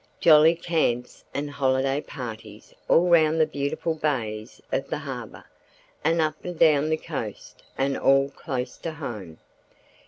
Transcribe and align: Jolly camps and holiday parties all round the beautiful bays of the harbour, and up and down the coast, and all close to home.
Jolly 0.19 0.55
camps 0.55 1.23
and 1.31 1.47
holiday 1.51 2.01
parties 2.01 2.73
all 2.87 3.07
round 3.07 3.39
the 3.39 3.45
beautiful 3.45 3.93
bays 3.93 4.59
of 4.71 4.87
the 4.89 4.97
harbour, 4.97 5.45
and 6.03 6.19
up 6.19 6.43
and 6.43 6.57
down 6.57 6.89
the 6.89 6.97
coast, 6.97 7.61
and 7.77 7.95
all 7.95 8.29
close 8.31 8.77
to 8.77 8.93
home. 8.93 9.37